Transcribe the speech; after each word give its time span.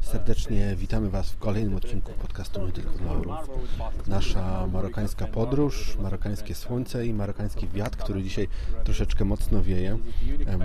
Serdecznie 0.00 0.76
witamy 0.76 1.10
Was 1.10 1.30
w 1.30 1.38
kolejnym 1.38 1.76
odcinku 1.76 2.12
podcastu 2.12 2.66
Nie 2.66 2.72
tylko 2.72 2.90
dla. 3.20 3.42
Nasza 4.06 4.66
marokańska 4.66 5.26
podróż, 5.26 5.96
marokańskie 6.00 6.54
słońce 6.54 7.06
i 7.06 7.14
marokański 7.14 7.68
wiatr, 7.68 7.98
który 7.98 8.22
dzisiaj 8.22 8.48
troszeczkę 8.84 9.24
mocno 9.24 9.62
wieje. 9.62 9.98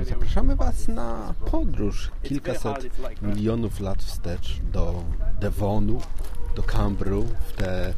Zapraszamy 0.10 0.56
Was 0.56 0.88
na 0.88 1.34
podróż 1.52 2.12
kilkaset 2.24 2.90
milionów 3.22 3.80
lat 3.80 4.04
wstecz 4.04 4.60
do 4.72 5.04
Devonu, 5.40 6.02
do 6.56 6.64
Cambru, 6.64 7.28
w 7.48 7.52
te, 7.52 7.94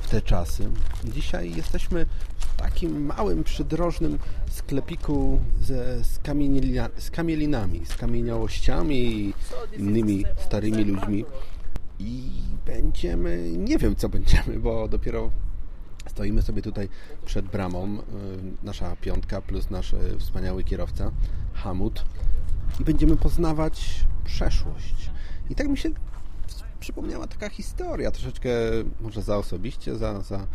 w 0.00 0.10
te 0.10 0.22
czasy. 0.22 0.70
Dzisiaj 1.04 1.54
jesteśmy 1.56 2.06
takim 2.56 3.06
małym, 3.06 3.44
przydrożnym 3.44 4.18
sklepiku 4.50 5.40
ze, 5.62 6.04
z, 6.04 6.20
z 6.98 7.10
kamielinami, 7.10 7.86
z 7.86 7.96
kamieniałościami 7.96 8.96
i 8.96 9.34
innymi 9.78 10.24
starymi 10.36 10.84
ludźmi. 10.84 11.24
I 11.98 12.30
będziemy, 12.66 13.52
nie 13.56 13.78
wiem 13.78 13.96
co 13.96 14.08
będziemy, 14.08 14.58
bo 14.58 14.88
dopiero 14.88 15.30
stoimy 16.10 16.42
sobie 16.42 16.62
tutaj 16.62 16.88
przed 17.24 17.46
bramą, 17.46 17.98
y, 17.98 18.00
nasza 18.62 18.96
piątka 18.96 19.40
plus 19.40 19.70
nasz 19.70 19.92
y, 19.92 20.16
wspaniały 20.18 20.64
kierowca 20.64 21.10
Hamut 21.54 22.04
i 22.80 22.84
będziemy 22.84 23.16
poznawać 23.16 24.04
przeszłość. 24.24 25.10
I 25.50 25.54
tak 25.54 25.68
mi 25.68 25.78
się 25.78 25.90
przypomniała 26.80 27.26
taka 27.26 27.48
historia, 27.48 28.10
troszeczkę 28.10 28.50
może 29.00 29.22
za 29.22 29.36
osobiście, 29.36 29.96
za, 29.96 30.20
za, 30.20 30.46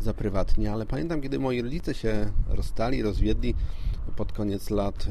za 0.00 0.14
prywatnie, 0.14 0.72
ale 0.72 0.86
pamiętam, 0.86 1.20
kiedy 1.20 1.38
moi 1.38 1.62
rodzice 1.62 1.94
się 1.94 2.32
rozstali, 2.48 3.02
rozwiedli 3.02 3.54
pod 4.16 4.32
koniec 4.32 4.70
lat 4.70 5.06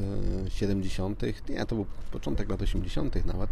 70., 0.48 1.22
e, 1.24 1.26
nie, 1.48 1.66
to 1.66 1.74
był 1.74 1.86
początek 2.10 2.48
lat 2.50 2.62
80. 2.62 3.26
nawet, 3.26 3.50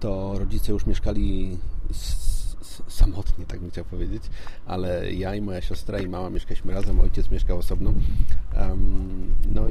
to 0.00 0.38
rodzice 0.38 0.72
już 0.72 0.86
mieszkali 0.86 1.58
samotnie, 2.88 3.46
tak 3.46 3.60
bym 3.60 3.70
chciał 3.70 3.84
powiedzieć, 3.84 4.22
ale 4.66 5.12
ja 5.12 5.34
i 5.34 5.40
moja 5.40 5.60
siostra 5.60 5.98
i 5.98 6.08
mama 6.08 6.30
mieszkaliśmy 6.30 6.74
razem, 6.74 7.00
ojciec 7.00 7.30
mieszkał 7.30 7.58
osobno. 7.58 7.92
Um, 8.60 9.34
no 9.54 9.67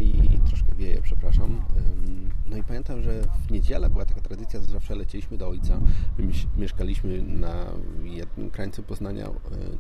pamiętam, 2.68 3.02
że 3.02 3.22
w 3.48 3.52
niedzielę 3.52 3.90
była 3.90 4.06
taka 4.06 4.22
tradycja, 4.22 4.60
że 4.62 4.66
zawsze 4.66 4.96
lecieliśmy 4.96 5.38
do 5.38 5.48
ojca. 5.48 5.80
My 6.18 6.28
mieszkaliśmy 6.58 7.22
na 7.22 7.66
jednym 8.04 8.50
krańcu 8.50 8.84
Poznania, 8.84 9.26
e, 9.26 9.32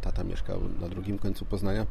tata 0.01 0.23
mieszkał 0.23 0.61
na 0.81 0.89
drugim 0.89 1.19
końcu 1.19 1.45
Poznania. 1.45 1.85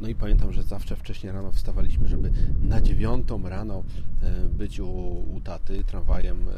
No 0.00 0.08
i 0.08 0.14
pamiętam, 0.14 0.52
że 0.52 0.62
zawsze 0.62 0.96
wcześniej 0.96 1.32
rano 1.32 1.52
wstawaliśmy, 1.52 2.08
żeby 2.08 2.32
na 2.62 2.80
dziewiątą 2.80 3.48
rano 3.48 3.82
e, 4.22 4.48
być 4.48 4.80
u, 4.80 4.88
u 5.34 5.40
taty 5.44 5.84
tramwajem 5.84 6.48
e, 6.48 6.52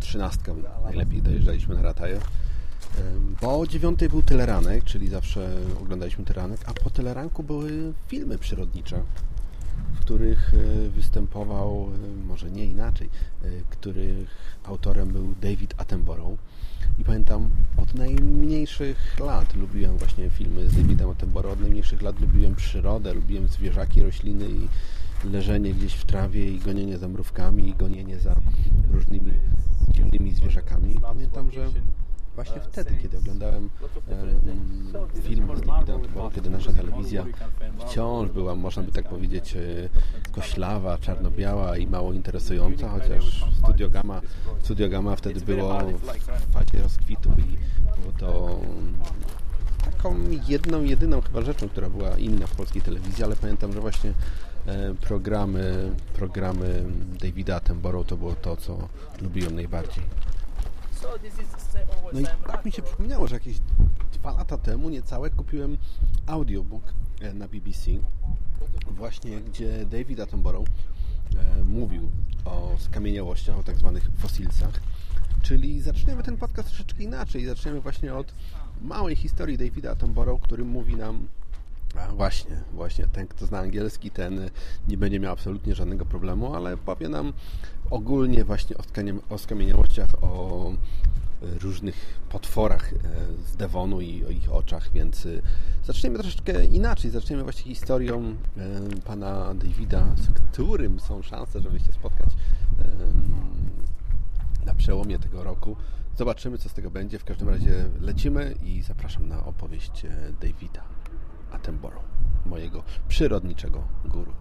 trzynastką. 0.00 0.56
Najlepiej 0.84 1.22
dojeżdżaliśmy 1.22 1.74
na 1.74 1.82
Rataje. 1.82 2.20
Bo 3.42 3.60
o 3.60 3.66
dziewiątej 3.66 4.08
był 4.08 4.22
teleranek, 4.22 4.84
czyli 4.84 5.08
zawsze 5.08 5.56
oglądaliśmy 5.82 6.24
teleranek, 6.24 6.60
a 6.66 6.74
po 6.74 6.90
teleranku 6.90 7.42
były 7.42 7.92
filmy 8.08 8.38
przyrodnicze, 8.38 9.02
w 9.94 10.00
których 10.00 10.54
e, 10.54 10.88
występował, 10.88 11.88
e, 11.94 12.26
może 12.26 12.50
nie 12.50 12.64
inaczej, 12.64 13.10
e, 13.42 13.48
których 13.70 14.58
autorem 14.64 15.08
był 15.08 15.34
David 15.42 15.74
Attenborough. 15.76 16.38
I 16.98 17.04
pamiętam, 17.04 17.50
od 17.76 17.94
najmniejszych 17.94 19.20
lat 19.20 19.54
lubiłem 19.54 19.98
właśnie 19.98 20.30
filmy 20.30 20.68
z 20.68 20.76
Davidem 20.76 21.10
Attenborough, 21.10 21.52
od 21.52 21.60
najmniejszych 21.60 22.02
lat 22.02 22.20
lubiłem 22.20 22.54
przyrodę, 22.54 23.14
lubiłem 23.14 23.48
zwierzaki, 23.48 24.02
rośliny 24.02 24.48
i 24.48 24.68
leżenie 25.28 25.74
gdzieś 25.74 25.94
w 25.94 26.04
trawie 26.04 26.50
i 26.50 26.58
gonienie 26.58 26.98
za 26.98 27.08
mrówkami 27.08 27.68
i 27.68 27.74
gonienie 27.74 28.18
za 28.18 28.34
różnymi 28.92 29.32
dziwnymi 29.94 30.34
zwierzakami. 30.34 30.94
Pamiętam, 31.02 31.50
że 31.50 31.66
właśnie 32.38 32.60
wtedy, 32.60 32.94
kiedy 33.02 33.18
oglądałem 33.18 33.70
e, 35.16 35.20
film 35.22 35.48
z 35.56 35.68
Attenborough, 35.68 36.34
kiedy 36.34 36.50
nasza 36.50 36.72
telewizja. 36.72 37.24
Wciąż 37.78 38.30
była, 38.30 38.54
można 38.54 38.82
by 38.82 38.92
tak 38.92 39.08
powiedzieć, 39.08 39.56
e, 39.56 39.60
koślawa, 40.32 40.98
czarno-biała 40.98 41.76
i 41.76 41.86
mało 41.86 42.12
interesująca, 42.12 42.88
chociaż 42.88 43.44
Studio 43.58 43.90
Gamma, 43.90 44.20
Studio 44.62 44.88
Gamma 44.88 45.16
wtedy 45.16 45.40
było 45.40 45.78
w 45.78 46.52
fazie 46.52 46.82
rozkwitu 46.82 47.30
i 47.38 47.58
było 48.00 48.12
to 48.18 48.60
taką 49.84 50.16
jedną, 50.48 50.82
jedyną 50.82 51.20
chyba 51.20 51.42
rzeczą, 51.42 51.68
która 51.68 51.90
była 51.90 52.18
inna 52.18 52.46
w 52.46 52.56
polskiej 52.56 52.82
telewizji, 52.82 53.24
ale 53.24 53.36
pamiętam, 53.36 53.72
że 53.72 53.80
właśnie 53.80 54.12
e, 54.66 54.94
programy, 54.94 55.90
programy 56.14 56.84
Davida 57.20 57.56
Attenborough 57.56 58.06
to 58.06 58.16
było 58.16 58.34
to, 58.34 58.56
co 58.56 58.88
lubiłem 59.22 59.54
najbardziej. 59.54 60.04
No 62.12 62.20
i 62.20 62.26
tak 62.46 62.64
mi 62.64 62.72
się 62.72 62.82
przypomniało, 62.82 63.26
że 63.28 63.34
jakieś 63.34 63.58
dwa 64.12 64.32
lata 64.32 64.58
temu 64.58 64.88
niecałe 64.88 65.30
kupiłem 65.30 65.78
audiobook 66.26 66.82
e, 67.20 67.34
na 67.34 67.48
BBC 67.48 67.90
właśnie, 68.90 69.40
gdzie 69.40 69.86
David 69.86 70.20
Attenborough 70.20 70.68
e, 70.68 71.64
mówił 71.64 72.10
o 72.44 72.76
skamieniałościach, 72.78 73.58
o 73.58 73.62
tak 73.62 73.78
zwanych 73.78 74.10
fosilsach. 74.18 74.80
Czyli 75.42 75.80
zaczniemy 75.80 76.22
ten 76.22 76.36
podcast 76.36 76.68
troszeczkę 76.68 77.02
inaczej. 77.02 77.46
Zaczniemy 77.46 77.80
właśnie 77.80 78.14
od 78.14 78.34
małej 78.82 79.16
historii 79.16 79.58
Davida 79.58 79.90
Attenborough, 79.90 80.42
który 80.42 80.64
mówi 80.64 80.96
nam 80.96 81.28
a 81.94 82.12
właśnie, 82.12 82.62
właśnie, 82.72 83.06
ten 83.06 83.26
kto 83.26 83.46
zna 83.46 83.58
angielski, 83.58 84.10
ten 84.10 84.50
nie 84.88 84.96
będzie 84.96 85.20
miał 85.20 85.32
absolutnie 85.32 85.74
żadnego 85.74 86.06
problemu, 86.06 86.54
ale 86.54 86.76
powie 86.76 87.08
nam 87.08 87.32
ogólnie 87.90 88.44
właśnie 88.44 88.76
o 89.28 89.38
skamieniałościach, 89.38 90.10
o 90.20 90.72
różnych 91.42 92.18
potworach 92.30 92.92
e, 92.92 92.96
z 93.46 93.56
Devonu 93.56 94.00
i 94.00 94.24
o 94.24 94.30
ich 94.30 94.52
oczach, 94.52 94.90
więc 94.92 95.28
zaczniemy 95.84 96.18
troszeczkę 96.18 96.64
inaczej. 96.64 97.10
Zaczniemy 97.10 97.42
właśnie 97.42 97.62
historią 97.64 98.36
pana 99.04 99.54
Davida, 99.54 100.06
z 100.16 100.30
którym 100.34 101.00
są 101.00 101.22
szanse, 101.22 101.60
żeby 101.60 101.80
się 101.80 101.92
spotkać 101.92 102.28
na 104.66 104.74
przełomie 104.74 105.18
tego 105.18 105.44
roku. 105.44 105.76
Zobaczymy, 106.16 106.58
co 106.58 106.68
z 106.68 106.72
tego 106.72 106.90
będzie. 106.90 107.18
W 107.18 107.24
każdym 107.24 107.48
razie 107.48 107.84
lecimy 108.00 108.54
i 108.62 108.82
zapraszam 108.82 109.28
na 109.28 109.44
opowieść 109.44 110.06
Davida 110.40 110.97
Attenborough, 111.52 112.04
mojego 112.46 112.82
przyrodniczego 113.08 113.82
guru. 114.04 114.32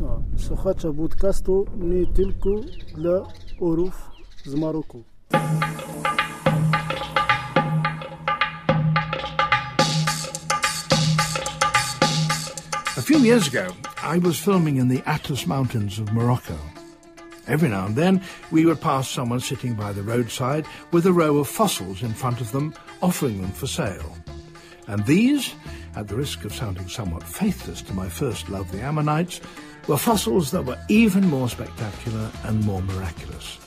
No, 0.00 0.22
słuchacza 0.36 0.92
podcastu 0.92 1.66
nie 1.76 2.06
tylko 2.06 2.50
dla 2.94 3.22
orów 3.60 4.10
z 4.44 4.54
Maroku. 4.54 5.04
A 12.96 13.02
few 13.02 13.18
years 13.18 13.48
ago, 13.48 13.74
I 14.02 14.18
was 14.18 14.38
filming 14.38 14.78
in 14.78 14.88
the 14.88 15.02
Atlas 15.06 15.46
Mountains 15.46 15.98
of 15.98 16.12
Morocco. 16.12 16.56
Every 17.46 17.68
now 17.68 17.86
and 17.86 17.94
then, 17.94 18.20
we 18.50 18.64
would 18.64 18.80
pass 18.80 19.08
someone 19.08 19.40
sitting 19.40 19.74
by 19.74 19.92
the 19.92 20.02
roadside 20.02 20.66
with 20.92 21.06
a 21.06 21.12
row 21.12 21.38
of 21.38 21.48
fossils 21.48 22.02
in 22.02 22.12
front 22.14 22.40
of 22.40 22.50
them, 22.50 22.74
offering 23.02 23.40
them 23.40 23.52
for 23.52 23.66
sale. 23.68 24.16
And 24.86 25.04
these, 25.06 25.54
at 25.96 26.08
the 26.08 26.16
risk 26.16 26.44
of 26.44 26.54
sounding 26.54 26.88
somewhat 26.88 27.22
faithless 27.22 27.82
to 27.82 27.94
my 27.94 28.08
first 28.08 28.48
love, 28.48 28.70
the 28.72 28.80
Ammonites, 28.80 29.40
were 29.88 29.96
fossils 29.96 30.50
that 30.50 30.64
were 30.64 30.78
even 30.88 31.26
more 31.28 31.48
spectacular 31.48 32.30
and 32.44 32.64
more 32.64 32.82
miraculous. 32.82 33.58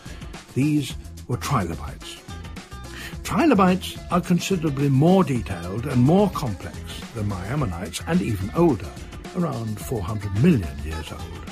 These 0.54 0.96
were 1.28 1.38
trilobites. 1.38 2.18
Trilobites 3.24 3.98
are 4.12 4.22
considerably 4.22 4.90
more 4.90 5.24
detailed 5.24 5.86
and 5.86 6.02
more 6.02 6.30
complex 6.32 6.78
than 7.14 7.28
my 7.28 7.46
ammonites 7.48 8.02
and 8.08 8.22
even 8.22 8.52
older, 8.56 8.90
around 9.36 9.80
400 9.80 10.44
million 10.44 10.76
years 10.84 11.12
old. 11.12 11.52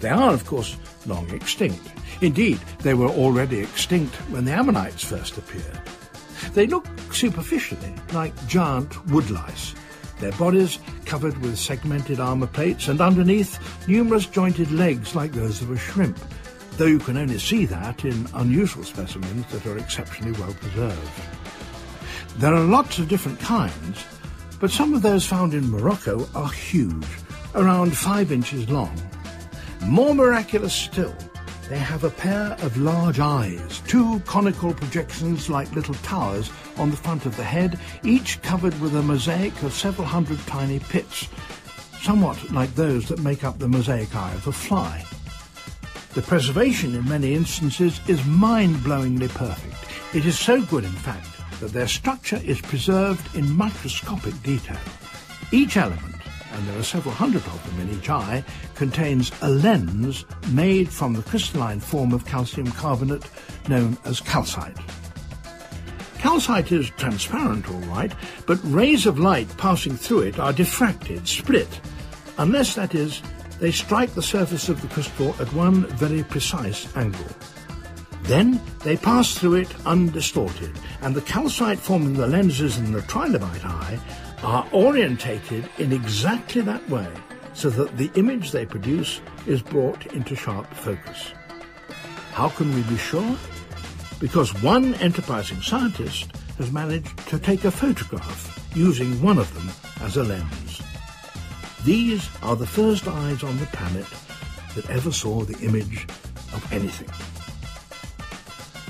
They 0.00 0.10
are, 0.10 0.32
of 0.32 0.46
course, 0.46 0.76
long 1.06 1.30
extinct. 1.30 1.80
Indeed, 2.20 2.58
they 2.80 2.94
were 2.94 3.08
already 3.08 3.60
extinct 3.60 4.14
when 4.30 4.44
the 4.44 4.52
ammonites 4.52 5.02
first 5.02 5.38
appeared. 5.38 5.80
They 6.54 6.66
look 6.66 6.86
superficially 7.12 7.94
like 8.12 8.34
giant 8.46 8.90
woodlice, 9.06 9.74
their 10.20 10.32
bodies 10.32 10.78
covered 11.06 11.36
with 11.38 11.58
segmented 11.58 12.20
armour 12.20 12.46
plates 12.46 12.88
and 12.88 13.00
underneath 13.00 13.58
numerous 13.88 14.26
jointed 14.26 14.70
legs 14.70 15.14
like 15.14 15.32
those 15.32 15.62
of 15.62 15.70
a 15.70 15.78
shrimp, 15.78 16.18
though 16.72 16.86
you 16.86 16.98
can 16.98 17.16
only 17.16 17.38
see 17.38 17.64
that 17.66 18.04
in 18.04 18.26
unusual 18.34 18.84
specimens 18.84 19.46
that 19.46 19.66
are 19.66 19.78
exceptionally 19.78 20.38
well 20.38 20.52
preserved. 20.54 21.10
There 22.36 22.54
are 22.54 22.64
lots 22.64 22.98
of 22.98 23.08
different 23.08 23.40
kinds, 23.40 24.04
but 24.60 24.70
some 24.70 24.94
of 24.94 25.02
those 25.02 25.26
found 25.26 25.54
in 25.54 25.70
Morocco 25.70 26.28
are 26.34 26.50
huge, 26.50 27.06
around 27.54 27.96
five 27.96 28.30
inches 28.30 28.68
long. 28.68 28.94
More 29.82 30.14
miraculous 30.14 30.74
still, 30.74 31.14
they 31.70 31.78
have 31.78 32.02
a 32.02 32.10
pair 32.10 32.56
of 32.62 32.76
large 32.76 33.20
eyes, 33.20 33.80
two 33.86 34.18
conical 34.26 34.74
projections 34.74 35.48
like 35.48 35.72
little 35.72 35.94
towers 35.94 36.50
on 36.78 36.90
the 36.90 36.96
front 36.96 37.26
of 37.26 37.36
the 37.36 37.44
head, 37.44 37.78
each 38.02 38.42
covered 38.42 38.78
with 38.80 38.96
a 38.96 39.02
mosaic 39.02 39.62
of 39.62 39.72
several 39.72 40.04
hundred 40.04 40.40
tiny 40.48 40.80
pits, 40.80 41.28
somewhat 42.02 42.50
like 42.50 42.74
those 42.74 43.06
that 43.06 43.20
make 43.20 43.44
up 43.44 43.60
the 43.60 43.68
mosaic 43.68 44.12
eye 44.16 44.32
of 44.32 44.48
a 44.48 44.52
fly. 44.52 45.04
The 46.14 46.22
preservation 46.22 46.96
in 46.96 47.08
many 47.08 47.34
instances 47.34 48.00
is 48.08 48.26
mind-blowingly 48.26 49.28
perfect. 49.28 49.76
It 50.12 50.26
is 50.26 50.36
so 50.36 50.62
good, 50.62 50.82
in 50.82 50.90
fact, 50.90 51.28
that 51.60 51.72
their 51.72 51.86
structure 51.86 52.40
is 52.44 52.60
preserved 52.60 53.36
in 53.36 53.48
microscopic 53.56 54.34
detail. 54.42 54.80
Each 55.52 55.76
element, 55.76 56.16
and 56.52 56.66
there 56.66 56.78
are 56.78 56.82
several 56.82 57.14
hundred 57.14 57.44
of 57.46 57.64
them 57.66 57.88
in 57.88 57.98
each 57.98 58.08
eye, 58.08 58.44
contains 58.74 59.32
a 59.42 59.48
lens 59.48 60.24
made 60.50 60.88
from 60.88 61.12
the 61.12 61.22
crystalline 61.22 61.80
form 61.80 62.12
of 62.12 62.26
calcium 62.26 62.70
carbonate 62.72 63.28
known 63.68 63.96
as 64.04 64.20
calcite. 64.20 64.76
Calcite 66.18 66.70
is 66.72 66.90
transparent, 66.90 67.68
all 67.70 67.80
right, 67.80 68.12
but 68.46 68.58
rays 68.64 69.06
of 69.06 69.18
light 69.18 69.48
passing 69.56 69.96
through 69.96 70.20
it 70.20 70.38
are 70.38 70.52
diffracted, 70.52 71.26
split, 71.26 71.80
unless, 72.36 72.74
that 72.74 72.94
is, 72.94 73.22
they 73.58 73.70
strike 73.70 74.14
the 74.14 74.22
surface 74.22 74.68
of 74.68 74.80
the 74.82 74.88
crystal 74.88 75.34
at 75.40 75.52
one 75.52 75.86
very 75.96 76.22
precise 76.22 76.94
angle. 76.96 77.26
Then 78.24 78.60
they 78.84 78.96
pass 78.96 79.34
through 79.34 79.54
it 79.54 79.74
undistorted, 79.86 80.78
and 81.02 81.14
the 81.14 81.22
calcite 81.22 81.78
forming 81.78 82.14
the 82.14 82.26
lenses 82.26 82.76
in 82.78 82.92
the 82.92 83.00
trilobite 83.00 83.64
eye 83.64 83.98
are 84.42 84.66
orientated 84.72 85.68
in 85.78 85.92
exactly 85.92 86.62
that 86.62 86.88
way, 86.88 87.08
so 87.52 87.68
that 87.70 87.96
the 87.96 88.10
image 88.14 88.52
they 88.52 88.64
produce 88.64 89.20
is 89.46 89.62
brought 89.62 90.06
into 90.14 90.34
sharp 90.34 90.72
focus. 90.74 91.32
How 92.32 92.48
can 92.48 92.74
we 92.74 92.82
be 92.82 92.96
sure? 92.96 93.36
Because 94.18 94.62
one 94.62 94.94
enterprising 94.94 95.60
scientist 95.60 96.30
has 96.58 96.70
managed 96.70 97.16
to 97.28 97.38
take 97.38 97.64
a 97.64 97.70
photograph 97.70 98.70
using 98.74 99.20
one 99.22 99.38
of 99.38 99.52
them 99.54 99.68
as 100.06 100.16
a 100.16 100.24
lens. 100.24 100.82
These 101.84 102.28
are 102.42 102.56
the 102.56 102.66
first 102.66 103.08
eyes 103.08 103.42
on 103.42 103.58
the 103.58 103.66
planet 103.66 104.06
that 104.74 104.88
ever 104.90 105.10
saw 105.10 105.42
the 105.42 105.58
image 105.64 106.04
of 106.52 106.72
anything. 106.72 107.08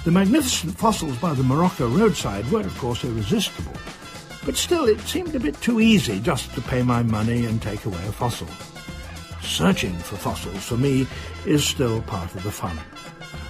The 0.04 0.10
magnificent 0.10 0.78
fossils 0.78 1.16
by 1.18 1.34
the 1.34 1.42
Morocco 1.42 1.88
roadside 1.88 2.50
were, 2.50 2.60
of 2.60 2.76
course, 2.78 3.04
irresistible, 3.04 3.79
but 4.50 4.56
still 4.56 4.86
it 4.86 4.98
seemed 5.02 5.32
a 5.36 5.38
bit 5.38 5.54
too 5.60 5.78
easy 5.78 6.18
just 6.18 6.52
to 6.54 6.60
pay 6.60 6.82
my 6.82 7.04
money 7.04 7.46
and 7.46 7.62
take 7.62 7.84
away 7.84 8.04
a 8.08 8.10
fossil. 8.10 8.48
Searching 9.40 9.96
for 9.98 10.16
fossils, 10.16 10.64
for 10.64 10.76
me, 10.76 11.06
is 11.46 11.64
still 11.64 12.02
part 12.02 12.34
of 12.34 12.42
the 12.42 12.50
fun. 12.50 12.76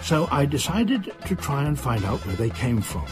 So 0.02 0.28
I 0.30 0.44
decided 0.44 1.10
to 1.24 1.34
try 1.34 1.64
and 1.64 1.80
find 1.80 2.04
out 2.04 2.26
where 2.26 2.36
they 2.36 2.50
came 2.50 2.82
from. 2.82 3.06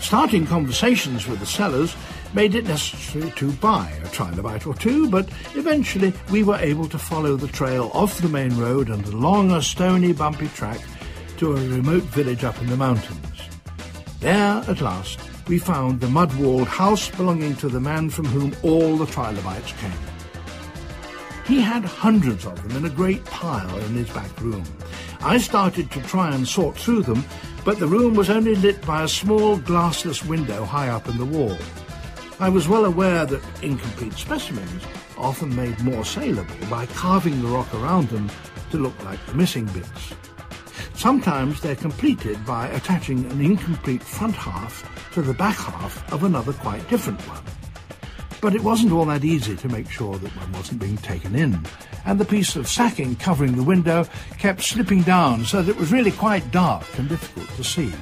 Starting 0.00 0.48
conversations 0.48 1.28
with 1.28 1.38
the 1.38 1.46
sellers 1.46 1.94
made 2.34 2.56
it 2.56 2.66
necessary 2.66 3.30
to 3.36 3.52
buy 3.52 3.88
a 4.02 4.08
trilobite 4.08 4.66
or 4.66 4.74
two, 4.74 5.08
but 5.08 5.28
eventually 5.54 6.12
we 6.32 6.42
were 6.42 6.58
able 6.58 6.88
to 6.88 6.98
follow 6.98 7.36
the 7.36 7.46
trail 7.46 7.88
off 7.94 8.20
the 8.20 8.28
main 8.28 8.56
road 8.58 8.88
and 8.88 9.06
along 9.06 9.52
a 9.52 9.62
stony, 9.62 10.12
bumpy 10.12 10.48
track 10.48 10.80
to 11.36 11.52
a 11.52 11.68
remote 11.68 12.02
village 12.02 12.42
up 12.42 12.60
in 12.60 12.66
the 12.66 12.76
mountains. 12.76 13.42
There, 14.18 14.64
at 14.66 14.80
last, 14.80 15.20
we 15.48 15.58
found 15.58 16.00
the 16.00 16.08
mud-walled 16.08 16.68
house 16.68 17.08
belonging 17.10 17.56
to 17.56 17.68
the 17.68 17.80
man 17.80 18.10
from 18.10 18.26
whom 18.26 18.54
all 18.62 18.96
the 18.96 19.06
trilobites 19.06 19.72
came. 19.72 19.92
He 21.46 21.60
had 21.60 21.84
hundreds 21.84 22.44
of 22.44 22.62
them 22.62 22.76
in 22.76 22.84
a 22.84 22.94
great 22.94 23.24
pile 23.24 23.78
in 23.78 23.94
his 23.94 24.10
back 24.10 24.40
room. 24.40 24.64
I 25.20 25.38
started 25.38 25.90
to 25.92 26.02
try 26.02 26.34
and 26.34 26.46
sort 26.46 26.76
through 26.76 27.02
them, 27.02 27.24
but 27.64 27.78
the 27.78 27.86
room 27.86 28.14
was 28.14 28.28
only 28.28 28.54
lit 28.54 28.84
by 28.84 29.04
a 29.04 29.08
small 29.08 29.58
glassless 29.58 30.24
window 30.26 30.64
high 30.64 30.88
up 30.88 31.08
in 31.08 31.16
the 31.16 31.24
wall. 31.24 31.56
I 32.38 32.50
was 32.50 32.68
well 32.68 32.84
aware 32.84 33.24
that 33.24 33.42
incomplete 33.62 34.12
specimens 34.12 34.84
often 35.16 35.56
made 35.56 35.80
more 35.80 36.04
saleable 36.04 36.54
by 36.68 36.86
carving 36.86 37.40
the 37.40 37.48
rock 37.48 37.72
around 37.74 38.08
them 38.10 38.30
to 38.70 38.76
look 38.76 39.02
like 39.04 39.24
the 39.26 39.34
missing 39.34 39.64
bits. 39.66 40.12
Sometimes 40.98 41.60
they're 41.60 41.76
completed 41.76 42.44
by 42.44 42.66
attaching 42.70 43.24
an 43.30 43.40
incomplete 43.40 44.02
front 44.02 44.34
half 44.34 44.82
to 45.14 45.22
the 45.22 45.32
back 45.32 45.56
half 45.56 46.12
of 46.12 46.24
another 46.24 46.52
quite 46.52 46.86
different 46.88 47.20
one. 47.28 47.44
But 48.40 48.56
it 48.56 48.64
wasn't 48.64 48.90
all 48.90 49.04
that 49.04 49.24
easy 49.24 49.54
to 49.54 49.68
make 49.68 49.88
sure 49.88 50.18
that 50.18 50.36
one 50.36 50.52
wasn't 50.54 50.80
being 50.80 50.96
taken 50.96 51.36
in, 51.36 51.64
and 52.04 52.18
the 52.18 52.24
piece 52.24 52.56
of 52.56 52.66
sacking 52.66 53.14
covering 53.14 53.54
the 53.54 53.62
window 53.62 54.06
kept 54.38 54.60
slipping 54.60 55.02
down 55.02 55.44
so 55.44 55.62
that 55.62 55.70
it 55.70 55.78
was 55.78 55.92
really 55.92 56.10
quite 56.10 56.50
dark 56.50 56.84
and 56.98 57.08
difficult 57.08 57.48
to 57.50 57.62
see. 57.62 57.92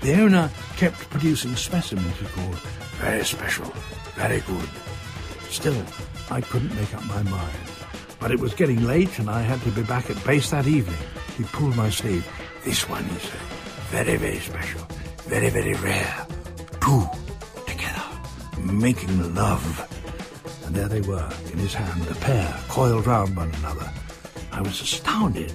The 0.00 0.18
owner 0.22 0.50
kept 0.78 0.96
producing 1.10 1.54
specimens 1.54 2.16
he 2.16 2.24
called 2.28 2.58
very 2.96 3.26
special, 3.26 3.70
very 4.14 4.40
good. 4.40 4.68
Still, 5.50 5.84
I 6.30 6.40
couldn't 6.40 6.74
make 6.76 6.94
up 6.94 7.04
my 7.04 7.22
mind. 7.24 7.58
But 8.18 8.30
it 8.30 8.40
was 8.40 8.54
getting 8.54 8.84
late 8.84 9.18
and 9.18 9.28
I 9.28 9.42
had 9.42 9.60
to 9.64 9.70
be 9.70 9.82
back 9.82 10.08
at 10.08 10.24
base 10.24 10.48
that 10.48 10.66
evening. 10.66 10.96
He 11.38 11.44
pulled 11.44 11.76
my 11.76 11.88
sleeve. 11.88 12.26
This 12.64 12.88
one, 12.88 13.04
is 13.04 13.30
very, 13.90 14.16
very 14.16 14.40
special, 14.40 14.84
very, 15.18 15.50
very 15.50 15.74
rare. 15.74 16.26
Two 16.80 17.08
together, 17.64 18.02
making 18.60 19.34
love. 19.34 19.64
And 20.66 20.74
there 20.74 20.88
they 20.88 21.00
were, 21.00 21.30
in 21.52 21.58
his 21.58 21.72
hand, 21.72 22.06
a 22.10 22.14
pair, 22.16 22.52
coiled 22.68 23.06
round 23.06 23.36
one 23.36 23.52
another. 23.60 23.88
I 24.50 24.62
was 24.62 24.80
astounded. 24.80 25.50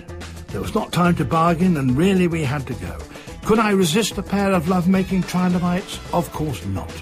There 0.47 0.61
was 0.61 0.73
not 0.73 0.93
time 0.93 1.17
to 1.17 1.25
bargain, 1.25 1.75
and 1.75 1.97
really 1.97 2.27
we 2.27 2.43
had 2.45 2.65
to 2.67 2.73
go. 2.75 2.97
Could 3.43 3.59
I 3.59 3.71
resist 3.71 4.17
a 4.17 4.23
pair 4.23 4.53
of 4.53 4.69
love-making 4.69 5.23
trilobites? 5.23 5.99
Of 6.13 6.31
course 6.31 6.65
not. 6.67 6.93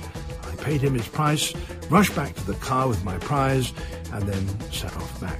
I 0.51 0.55
paid 0.55 0.81
him 0.81 0.95
his 0.95 1.07
price, 1.07 1.53
rushed 1.91 2.15
back 2.15 2.33
to 2.33 2.47
the 2.47 2.55
car 2.55 2.87
with 2.87 3.03
my 3.05 3.19
prize, 3.19 3.73
and 4.11 4.23
then 4.23 4.71
set 4.71 4.95
off 4.97 5.21
back. 5.21 5.39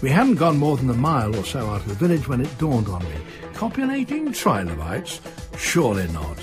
We 0.00 0.10
hadn't 0.10 0.36
gone 0.36 0.58
more 0.58 0.76
than 0.76 0.90
a 0.90 0.94
mile 0.94 1.34
or 1.34 1.44
so 1.44 1.70
out 1.70 1.80
of 1.80 1.88
the 1.88 1.94
village 1.94 2.28
when 2.28 2.40
it 2.40 2.58
dawned 2.58 2.88
on 2.88 3.02
me. 3.02 3.16
Copulating 3.54 4.32
trilobites? 4.32 5.20
Surely 5.56 6.06
not. 6.08 6.38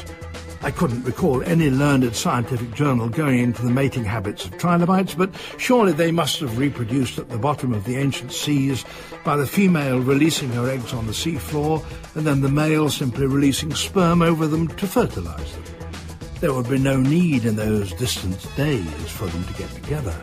I 0.62 0.72
couldn't 0.72 1.04
recall 1.04 1.42
any 1.44 1.70
learned 1.70 2.14
scientific 2.16 2.74
journal 2.74 3.08
going 3.08 3.40
into 3.40 3.62
the 3.62 3.70
mating 3.70 4.04
habits 4.04 4.44
of 4.44 4.58
trilobites, 4.58 5.14
but 5.14 5.30
surely 5.58 5.94
they 5.94 6.12
must 6.12 6.42
have 6.42 6.58
reproduced 6.58 7.18
at 7.18 7.30
the 7.30 7.38
bottom 7.38 7.74
of 7.74 7.86
the 7.86 7.96
ancient 7.96 8.34
seas 8.34 8.84
by 9.24 9.38
the 9.38 9.48
female 9.48 10.00
releasing 10.00 10.50
her 10.50 10.70
eggs 10.70 10.92
on 10.92 11.08
the 11.08 11.14
seafloor 11.14 11.82
and 12.16 12.28
then 12.28 12.42
the 12.42 12.50
male 12.50 12.90
simply 12.90 13.26
releasing 13.26 13.74
sperm 13.74 14.22
over 14.22 14.48
them 14.48 14.68
to 14.68 14.86
fertilize 14.86 15.54
them. 15.54 15.64
There 16.42 16.52
would 16.52 16.70
be 16.70 16.80
no 16.80 16.98
need 16.98 17.46
in 17.46 17.56
those 17.56 17.94
distant 17.94 18.46
days 18.58 19.10
for 19.12 19.28
them 19.28 19.46
to 19.46 19.54
get 19.54 19.70
together. 19.70 20.16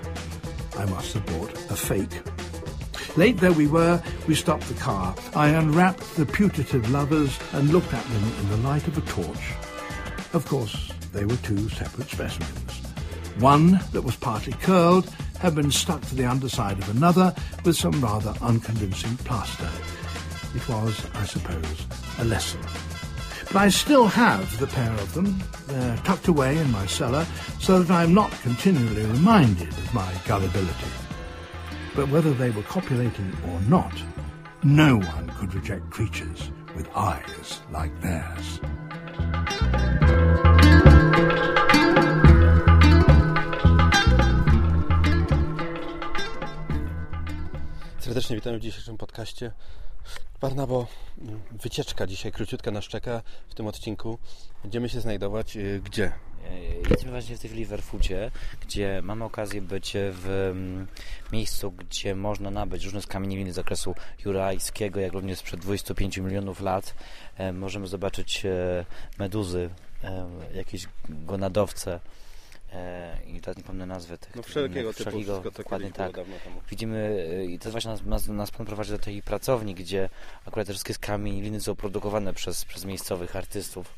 I 0.76 0.84
must 0.87 1.14
have 1.14 1.25
bought 1.25 1.52
a 1.70 1.76
fake. 1.76 2.20
Late 3.16 3.36
though 3.36 3.52
we 3.52 3.66
were, 3.66 4.02
we 4.26 4.34
stopped 4.34 4.69
the 4.69 4.74
car. 4.74 5.14
I 5.36 5.48
unwrapped 5.48 6.16
the 6.16 6.24
putative 6.24 6.88
lovers 6.90 7.38
and 7.52 7.69
looked 7.70 7.92
at 7.92 8.04
them 8.04 8.32
in 8.40 8.48
the 8.48 8.56
light 8.69 8.88
of 8.88 8.96
a 8.96 9.02
torch. 9.02 9.52
Of 10.32 10.46
course, 10.46 10.92
they 11.12 11.26
were 11.26 11.36
two 11.36 11.69
separate 11.69 12.08
specimens. 12.08 12.81
One 13.38 13.81
that 13.92 14.02
was 14.02 14.16
partly 14.16 14.54
curled 14.54 15.10
had 15.40 15.54
been 15.54 15.70
stuck 15.70 16.00
to 16.02 16.14
the 16.14 16.24
underside 16.24 16.78
of 16.78 16.88
another 16.88 17.34
with 17.64 17.76
some 17.76 18.00
rather 18.00 18.32
unconvincing 18.40 19.19
plaster. 19.19 19.69
It 20.54 20.66
was, 20.69 21.04
I 21.14 21.24
suppose, 21.24 21.86
a 22.19 22.24
lesson. 22.24 22.60
But 23.48 23.56
I 23.56 23.69
still 23.69 24.06
have 24.06 24.58
the 24.58 24.66
pair 24.66 24.92
of 24.92 25.12
them. 25.12 25.42
They're 25.66 25.96
tucked 25.98 26.28
away 26.28 26.56
in 26.56 26.72
my 26.72 26.86
cellar 26.86 27.26
so 27.60 27.82
that 27.82 27.92
I'm 27.92 28.14
not 28.14 28.31
continually 28.40 29.04
reminded 29.04 29.69
of 29.69 29.92
my 29.92 30.10
gullibility. 30.26 31.02
But 31.94 32.08
whether 32.08 32.32
they 32.32 32.51
were 32.51 32.63
copulating 32.63 33.32
or 33.53 33.61
not, 33.69 33.93
no 34.63 34.96
one 34.96 35.29
could 35.39 35.55
reject 35.55 35.91
creatures 35.91 36.51
with 36.75 36.89
eyes 36.96 37.61
like 37.70 37.93
theirs. 38.01 38.61
Serdecznie 47.99 48.37
witamy 48.37 48.58
w 48.58 48.61
dzisiejszym 48.61 48.99
podcaście. 48.99 49.53
Barnabo, 50.41 50.87
wycieczka 51.51 52.06
dzisiaj 52.06 52.32
króciutka 52.32 52.70
na 52.70 52.82
szczeka 52.82 53.22
w 53.49 53.55
tym 53.55 53.67
odcinku. 53.67 54.19
Będziemy 54.63 54.89
się 54.89 55.01
znajdować 55.01 55.56
y, 55.56 55.81
gdzie? 55.84 56.13
Jesteśmy 56.79 57.11
właśnie 57.11 57.37
w 57.37 57.41
tej 57.41 57.51
chwili 57.51 57.67
w 57.67 57.72
Erfucie, 57.72 58.31
gdzie 58.61 59.01
mamy 59.03 59.25
okazję 59.25 59.63
być 59.63 59.93
w 59.96 60.51
mm, 60.53 60.87
miejscu, 61.32 61.72
gdzie 61.72 62.15
można 62.15 62.51
nabyć 62.51 62.84
różne 62.84 63.03
skamienieliny 63.03 63.53
z 63.53 63.55
zakresu 63.55 63.94
jurajskiego, 64.25 65.01
jak 65.01 65.13
również 65.13 65.39
sprzed 65.39 65.61
25 65.61 66.19
milionów 66.19 66.61
lat. 66.61 66.94
E, 67.37 67.53
możemy 67.53 67.87
zobaczyć 67.87 68.46
e, 68.46 68.84
meduzy, 69.19 69.70
e, 70.05 70.27
jakieś 70.55 70.87
gonadowce, 71.08 72.01
i 73.27 73.41
teraz 73.41 73.56
nie 73.56 73.63
pamiętam 73.63 73.89
nazwy 73.89 74.19
tych. 74.19 74.37
No 74.37 74.43
wszelkiego 74.43 74.93
typu, 74.93 75.11
wszelkiego, 75.11 75.41
to 75.41 75.51
dokładnie 75.51 75.93
tak. 75.93 76.13
Widzimy, 76.70 77.27
i 77.51 77.58
to 77.58 77.70
właśnie 77.70 77.91
nas, 77.91 78.03
nas, 78.05 78.27
nas 78.29 78.51
pan 78.51 78.67
prowadzi 78.67 78.91
do 78.91 78.99
tej 78.99 79.22
pracowni, 79.22 79.75
gdzie 79.75 80.08
akurat 80.46 80.67
te 80.67 80.72
wszystkie 80.72 80.94
skamieliny 80.94 81.61
są 81.61 81.75
produkowane 81.75 82.34
przez, 82.34 82.65
przez 82.65 82.84
miejscowych 82.84 83.37
artystów, 83.37 83.94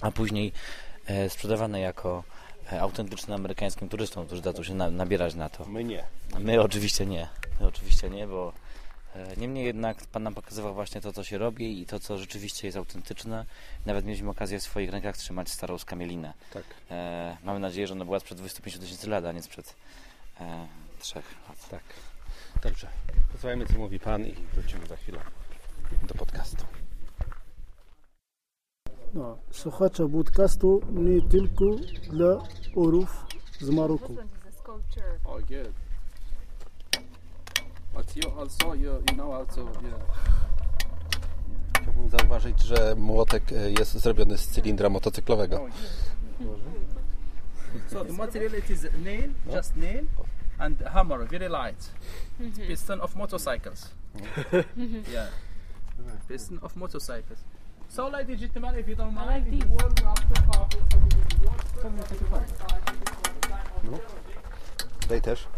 a 0.00 0.10
później 0.10 0.48
e, 0.48 0.87
sprzedawane 1.28 1.80
jako 1.80 2.24
e, 2.72 2.80
autentycznym 2.80 3.34
amerykańskim 3.34 3.88
turystom, 3.88 4.26
którzy 4.26 4.42
zaczną 4.42 4.64
się 4.64 4.74
na, 4.74 4.90
nabierać 4.90 5.34
na 5.34 5.48
to. 5.48 5.64
My 5.64 5.84
nie. 5.84 6.04
My 6.38 6.60
oczywiście 6.60 7.06
nie. 7.06 7.28
My 7.60 7.66
oczywiście 7.66 8.10
nie, 8.10 8.26
bo 8.26 8.52
E, 9.16 9.36
Niemniej 9.36 9.64
jednak 9.66 10.06
Pan 10.06 10.22
nam 10.22 10.34
pokazywał 10.34 10.74
właśnie 10.74 11.00
to, 11.00 11.12
co 11.12 11.24
się 11.24 11.38
robi 11.38 11.82
i 11.82 11.86
to, 11.86 12.00
co 12.00 12.18
rzeczywiście 12.18 12.68
jest 12.68 12.78
autentyczne. 12.78 13.44
Nawet 13.86 14.04
mieliśmy 14.04 14.30
okazję 14.30 14.60
w 14.60 14.62
swoich 14.62 14.90
rękach 14.90 15.16
trzymać 15.16 15.48
starą 15.48 15.78
skamielinę. 15.78 16.32
Tak. 16.52 16.64
E, 16.90 17.36
mamy 17.44 17.60
nadzieję, 17.60 17.86
że 17.86 17.94
ona 17.94 18.04
była 18.04 18.20
sprzed 18.20 18.38
25 18.38 18.78
tysięcy 18.78 19.10
lat, 19.10 19.24
a 19.24 19.32
nie 19.32 19.42
sprzed 19.42 19.74
e, 20.40 20.66
trzech 21.00 21.34
lat. 21.48 21.68
Tak. 21.68 21.82
Dobrze. 22.62 22.88
Posłuchajmy, 23.32 23.66
co 23.66 23.78
mówi 23.78 24.00
Pan 24.00 24.26
i 24.26 24.34
wrócimy 24.54 24.86
za 24.86 24.96
chwilę 24.96 25.18
do 26.02 26.14
podcastu. 26.14 26.64
No, 29.14 29.38
słuchacza 29.50 30.08
podcastu 30.08 30.80
nie 30.90 31.22
tylko 31.22 31.64
dla 32.10 32.42
orów 32.76 33.26
z 33.60 33.70
Maroku. 33.70 34.16
Oh, 35.24 35.40
good. 35.40 35.72
But 37.94 38.16
you 38.16 38.40
also, 38.40 38.74
you, 38.74 38.92
you 38.92 39.14
know 39.14 39.34
also, 39.34 39.60
yeah. 39.60 40.00
Chciałbym 41.82 42.08
zauważyć, 42.08 42.60
że 42.60 42.94
młotek 42.96 43.52
e, 43.52 43.70
jest 43.70 43.92
zrobiony 43.92 44.38
z 44.38 44.48
cylindra 44.48 44.88
motocyklowego. 44.88 45.66
So 47.88 48.04
the 48.04 48.12
material 48.12 48.58
it 48.58 48.70
is 48.70 48.86
nail, 49.04 49.30
just 49.56 49.76
nail, 49.76 50.06
and 50.58 50.82
hammer, 50.82 51.28
very 51.28 51.48
light. 51.48 51.92
It's 52.40 52.66
piston 52.66 53.00
of 53.00 53.16
motorcycles. 53.16 53.90
yeah, 55.12 55.28
piston 56.28 56.58
of 56.62 56.76
motorcycles. 56.76 57.44
So, 57.88 58.06
and 58.06 58.38
gentlemen, 58.38 58.78
if 58.78 58.88
you 58.88 58.94
don't 58.94 59.14
mind, 59.14 59.28
like 59.28 59.46
if 59.46 59.54
you 59.54 59.60
these. 59.60 59.68
fun. 62.30 62.44
Tutaj 65.00 65.22
też. 65.22 65.48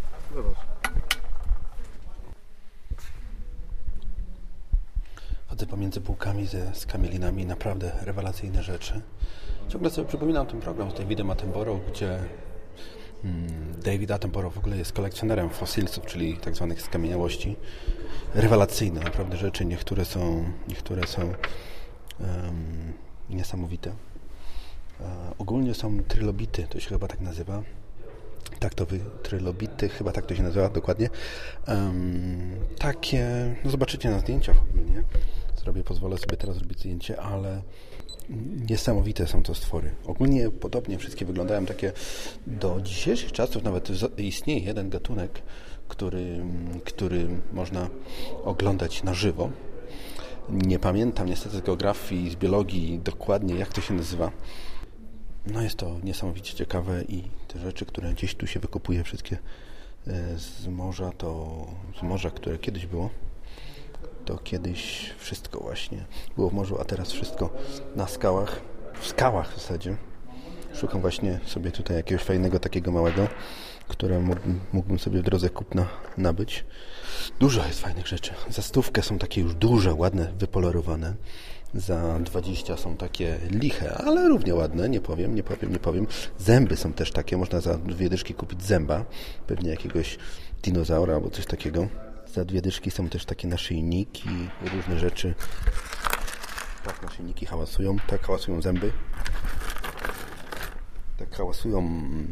Chodzę 5.49 5.67
pomiędzy 5.67 6.01
półkami 6.01 6.47
ze 6.47 6.75
skamielinami, 6.75 7.47
naprawdę 7.47 7.93
rewelacyjne 8.01 8.63
rzeczy. 8.63 9.01
Ciągle 9.69 9.91
sobie 9.91 10.09
przypominam 10.09 10.47
ten 10.47 10.61
program 10.61 10.91
z 10.91 10.95
Davidem 10.95 11.31
Attenborough, 11.31 11.81
gdzie 11.93 12.19
mm, 13.25 13.81
David 13.85 14.11
Attenborough 14.11 14.55
w 14.55 14.59
ogóle 14.59 14.77
jest 14.77 14.93
kolekcjonerem 14.93 15.51
fosylców, 15.51 16.07
czyli 16.07 16.37
tak 16.37 16.57
zwanych 16.57 16.83
skamieniałości. 16.83 17.57
Rewelacyjne 18.35 19.01
naprawdę 19.01 19.37
rzeczy, 19.37 19.65
niektóre 19.65 20.05
są, 20.05 20.45
niektóre 20.69 21.07
są 21.07 21.33
niesamowite. 23.31 23.91
E, 23.91 23.95
ogólnie 25.39 25.75
są 25.75 26.03
trylobity, 26.03 26.67
to 26.71 26.81
się 26.81 26.89
chyba 26.89 27.09
tak 27.09 27.21
nazywa 27.21 27.63
tak 28.59 28.75
to 28.75 28.87
wy, 28.87 29.01
trylobity, 29.23 29.89
chyba 29.89 30.13
tak 30.13 30.27
to 30.27 30.35
się 30.35 30.43
nazywa 30.43 30.69
dokładnie. 30.69 31.09
Takie, 32.79 33.55
no 33.65 33.71
zobaczycie 33.71 34.11
na 34.11 34.19
zdjęciach 34.19 34.57
ogólnie. 34.71 35.03
Zrobię, 35.57 35.85
pozwolę 35.85 36.19
sobie 36.19 36.37
teraz 36.37 36.57
zrobić 36.57 36.79
zdjęcie, 36.79 37.21
ale 37.21 37.63
niesamowite 38.71 39.27
są 39.27 39.43
to 39.43 39.55
stwory. 39.55 39.91
Ogólnie 40.07 40.51
podobnie 40.51 40.99
wszystkie 40.99 41.25
wyglądają 41.25 41.67
takie 41.67 41.93
do 42.47 42.81
dzisiejszych 42.81 43.33
czasów, 43.33 43.63
nawet 43.63 43.89
istnieje 44.19 44.61
jeden 44.61 44.91
gatunek, 44.91 45.43
który, 45.89 46.45
który 46.85 47.29
można 47.53 47.89
oglądać 48.45 49.03
na 49.03 49.15
żywo. 49.15 49.51
Nie 50.53 50.79
pamiętam 50.79 51.27
niestety 51.27 51.57
z 51.57 51.61
geografii, 51.61 52.31
z 52.31 52.37
biologii 52.37 53.01
dokładnie 53.05 53.55
jak 53.55 53.69
to 53.69 53.81
się 53.81 53.95
nazywa. 53.95 54.31
No 55.47 55.63
jest 55.63 55.77
to 55.77 55.97
niesamowicie 56.05 56.55
ciekawe 56.55 57.03
i 57.03 57.23
te 57.49 57.59
rzeczy, 57.59 57.87
które 57.87 58.13
gdzieś 58.13 58.35
tu 58.35 58.47
się 58.47 58.61
wykopuje, 58.61 59.05
wszystkie 59.05 59.39
e, 60.07 60.39
z 60.39 60.67
morza, 60.67 61.13
to 61.19 61.67
z 62.01 62.03
morza, 62.03 62.31
które 62.31 62.59
kiedyś 62.59 62.87
było, 62.87 63.11
to 64.25 64.39
kiedyś 64.39 65.11
wszystko 65.19 65.61
właśnie 65.61 66.05
było 66.37 66.51
w 66.51 66.53
morzu, 66.53 66.81
a 66.81 66.85
teraz 66.85 67.13
wszystko 67.13 67.51
na 67.97 68.07
skałach, 68.07 68.61
w 69.01 69.07
skałach 69.07 69.53
w 69.53 69.55
zasadzie. 69.55 69.97
Szukam 70.75 71.01
właśnie 71.01 71.41
sobie 71.47 71.71
tutaj 71.71 71.97
jakiegoś 71.97 72.25
fajnego 72.25 72.59
takiego 72.59 72.93
małego, 72.93 73.29
które 73.91 74.21
mógłbym, 74.21 74.61
mógłbym 74.73 74.99
sobie 74.99 75.21
w 75.21 75.23
drodze 75.23 75.51
kupna 75.51 75.87
nabyć. 76.19 76.65
Dużo 77.41 77.67
jest 77.67 77.81
fajnych 77.81 78.07
rzeczy. 78.07 78.33
Za 78.51 78.63
stówkę 78.63 79.03
są 79.03 79.19
takie 79.19 79.41
już 79.41 79.55
duże, 79.55 79.95
ładne, 79.95 80.33
wypolerowane. 80.39 81.15
Za 81.75 82.19
20 82.19 82.77
są 82.77 82.97
takie 82.97 83.39
liche, 83.51 83.95
ale 83.95 84.29
równie 84.29 84.55
ładne, 84.55 84.89
nie 84.89 85.01
powiem, 85.01 85.35
nie 85.35 85.43
powiem, 85.43 85.73
nie 85.73 85.79
powiem. 85.79 86.07
Zęby 86.39 86.77
są 86.77 86.93
też 86.93 87.13
takie, 87.13 87.37
można 87.37 87.61
za 87.61 87.79
dwie 87.79 88.09
dyszki 88.09 88.35
kupić 88.35 88.63
zęba, 88.63 89.05
pewnie 89.47 89.71
jakiegoś 89.71 90.19
dinozaura 90.63 91.15
albo 91.15 91.31
coś 91.31 91.47
takiego. 91.47 91.89
Za 92.35 92.45
dwie 92.45 92.63
dyszki 92.63 92.91
są 92.91 93.09
też 93.09 93.25
takie 93.25 93.49
naszyjniki, 93.49 94.29
różne 94.75 94.99
rzeczy. 94.99 95.35
Tak, 96.85 97.03
naszyjniki 97.03 97.47
hałasują, 97.47 97.97
tak 98.07 98.27
hałasują 98.27 98.63
zęby. 98.63 98.93
Tak 101.21 101.37
hałasują, 101.37 101.83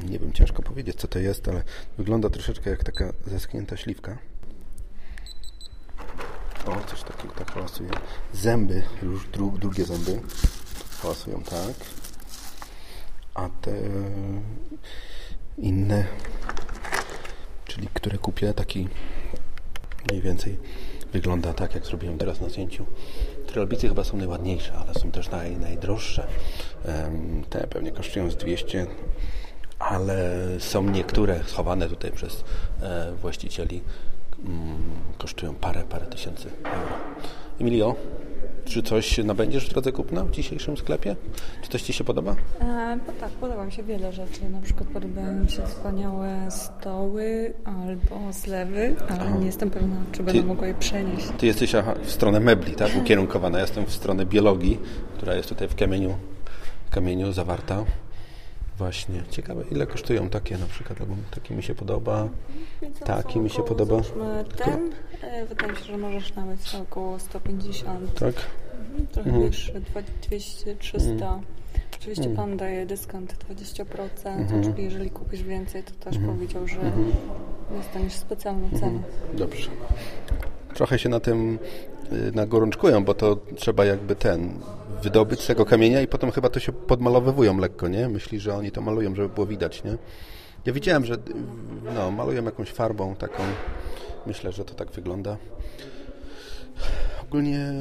nie 0.09 0.19
wiem, 0.19 0.33
ciężko 0.33 0.63
powiedzieć 0.63 0.97
co 0.97 1.09
to 1.09 1.19
jest, 1.19 1.49
ale 1.49 1.63
wygląda 1.99 2.31
troszeczkę 2.31 2.71
jak 2.71 2.85
taka 2.85 3.13
zeschnięta 3.27 3.77
śliwka. 3.77 4.19
O, 6.67 6.85
coś 6.85 7.03
takiego 7.03 7.35
tak 7.35 7.51
hałasuje. 7.51 7.91
Zęby, 8.33 8.83
już 9.03 9.29
dru, 9.29 9.55
drugie 9.59 9.85
zęby 9.85 10.21
hałasują 11.03 11.43
tak. 11.43 11.75
A 13.35 13.49
te 13.49 13.73
inne, 15.59 16.07
czyli 17.65 17.89
które 17.95 18.19
kupię, 18.19 18.55
taki 18.55 18.89
mniej 20.11 20.23
więcej 20.23 20.59
wygląda 21.13 21.53
tak, 21.53 21.75
jak 21.75 21.87
zrobiłem 21.87 22.19
teraz 22.19 22.41
na 22.41 22.49
zdjęciu. 22.49 22.87
Trilobity 23.47 23.89
chyba 23.89 24.05
są 24.05 24.17
najładniejsze, 24.17 24.73
ale 24.75 24.95
są 24.95 25.11
też 25.11 25.31
naj, 25.31 25.57
najdroższe. 25.57 26.27
Te 27.51 27.67
pewnie 27.67 27.93
kosztują 27.93 28.31
z 28.31 28.37
200, 28.37 28.87
ale 29.79 30.39
są 30.59 30.83
niektóre 30.83 31.45
schowane 31.45 31.89
tutaj 31.89 32.13
przez 32.13 32.45
e, 32.83 33.13
właścicieli. 33.13 33.83
Mm, 34.45 34.79
kosztują 35.19 35.55
parę, 35.55 35.85
parę 35.89 36.07
tysięcy 36.07 36.51
euro. 36.65 36.95
Emilio, 37.61 37.97
czy 38.69 38.83
coś 38.83 39.19
nabędziesz 39.19 39.67
w 39.67 39.71
drodze 39.71 39.93
kupna 39.93 40.25
w 40.25 40.31
dzisiejszym 40.31 40.77
sklepie? 40.77 41.17
Czy 41.63 41.71
coś 41.71 41.83
Ci 41.83 41.93
się 41.93 42.05
podoba? 42.05 42.37
E, 42.61 42.99
bo 43.07 43.13
tak, 43.21 43.31
podoba 43.31 43.65
mi 43.65 43.73
się 43.73 43.83
wiele 43.83 44.13
rzeczy. 44.13 44.51
Na 44.51 44.61
przykład 44.61 44.89
podobają 44.89 45.33
mi 45.33 45.51
się 45.51 45.67
wspaniałe 45.67 46.51
stoły 46.51 47.53
albo 47.65 48.33
zlewy, 48.33 48.97
ale 49.09 49.33
nie 49.33 49.47
jestem 49.47 49.71
pewna, 49.71 49.97
czy 50.13 50.23
będę 50.23 50.43
mogła 50.43 50.67
je 50.67 50.75
przenieść. 50.75 51.27
Ty 51.39 51.47
jesteś 51.47 51.75
aha, 51.75 51.95
w 52.03 52.11
stronę 52.11 52.41
mebli, 52.41 52.75
tak? 52.75 52.91
Ukierunkowana. 53.01 53.59
Ja 53.59 53.65
jestem 53.65 53.87
w 53.87 53.93
stronę 53.93 54.27
biologii, 54.27 54.79
która 55.17 55.35
jest 55.35 55.49
tutaj 55.49 55.69
w 55.69 55.75
kamieniu, 55.75 56.15
w 56.87 56.91
kamieniu 56.91 57.33
zawarta. 57.33 57.85
Właśnie. 58.79 59.23
Ciekawe, 59.31 59.65
ile 59.71 59.87
kosztują 59.87 60.29
takie 60.29 60.59
na 60.59 60.67
przykład, 60.67 61.01
albo 61.01 61.15
taki 61.31 61.55
mi 61.55 61.63
się 61.63 61.75
podoba. 61.75 62.29
Więc 62.83 62.99
Taki 62.99 63.39
mi 63.41 63.51
się 63.51 63.63
podoba. 63.63 64.01
Ten, 64.65 64.91
e, 65.23 65.47
wydaje 65.47 65.73
mi 65.73 65.79
się, 65.79 65.85
że 65.85 65.99
możesz 65.99 66.35
nawet 66.35 66.59
około 66.83 67.19
150, 67.19 68.15
Tak? 68.15 68.35
trochę 69.13 69.31
Mhm. 69.31 69.47
wyższy, 69.51 69.73
dwa- 69.81 70.03
200, 70.29 70.77
300. 70.77 71.41
Oczywiście 72.01 72.29
Pan 72.37 72.57
daje 72.57 72.87
dyskont 72.87 73.35
20%, 73.35 74.63
czyli 74.63 74.85
jeżeli 74.85 75.11
kupisz 75.11 75.43
więcej, 75.43 75.83
to 75.83 75.93
też 76.11 76.19
powiedział, 76.27 76.69
że 76.69 76.77
dostaniesz 77.77 78.13
specjalną 78.15 78.71
cenę. 78.81 78.99
Dobrze. 79.35 79.71
Trochę 80.75 80.99
się 80.99 81.09
na 81.09 81.21
tym 81.21 81.59
y, 82.13 82.33
nagorączkują, 82.35 83.05
bo 83.05 83.15
to 83.15 83.37
trzeba 83.57 83.85
jakby 83.85 84.17
ten 84.17 84.55
wydobyć 85.03 85.41
z 85.41 85.47
tego 85.47 85.65
kamienia 85.65 86.01
i 86.01 86.07
potem 86.07 86.31
chyba 86.31 86.49
to 86.49 86.61
się 86.61 86.73
podmalowywują 86.73 87.59
lekko, 87.59 87.89
nie? 87.89 88.09
Myśli, 88.09 88.41
że 88.41 88.55
oni 88.55 88.71
to 88.71 88.81
malują, 88.81 89.15
żeby 89.15 89.29
było 89.29 89.47
widać, 89.47 89.85
nie? 89.85 89.99
Ja 90.67 90.73
widziałem, 90.73 91.05
że 91.05 91.17
no, 91.95 92.11
malują 92.11 92.45
jakąś 92.45 92.71
farbą 92.71 93.17
taką. 93.17 93.43
Myślę, 94.27 94.53
że 94.53 94.65
to 94.65 94.75
tak 94.75 94.91
wygląda. 94.91 95.37
Ogólnie 97.23 97.73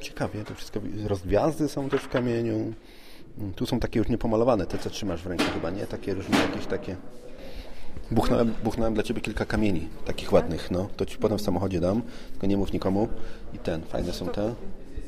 ciekawie 0.00 0.44
to 0.44 0.54
wszystko. 0.54 0.80
Rozgwiazdy 1.06 1.68
są 1.68 1.88
też 1.88 2.02
w 2.02 2.08
kamieniu. 2.08 2.72
Tu 3.56 3.66
są 3.66 3.80
takie 3.80 3.98
już 3.98 4.08
niepomalowane, 4.08 4.66
te 4.66 4.78
co 4.78 4.90
trzymasz 4.90 5.22
w 5.22 5.26
ręku 5.26 5.44
chyba, 5.54 5.70
nie? 5.70 5.86
Takie 5.86 6.14
różne 6.14 6.38
jakieś 6.38 6.66
takie... 6.66 6.96
Buchnąłem, 8.10 8.54
buchnąłem 8.64 8.94
dla 8.94 9.02
Ciebie 9.02 9.20
kilka 9.20 9.44
kamieni, 9.44 9.88
takich 10.04 10.32
ładnych, 10.32 10.70
no. 10.70 10.88
To 10.96 11.06
Ci 11.06 11.18
potem 11.18 11.38
w 11.38 11.42
samochodzie 11.42 11.80
dam, 11.80 12.02
tylko 12.30 12.46
nie 12.46 12.56
mów 12.56 12.72
nikomu. 12.72 13.08
I 13.54 13.58
ten, 13.58 13.82
fajne 13.82 14.12
są 14.12 14.26
te. 14.26 14.54